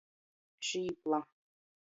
[0.69, 1.21] Šīpla.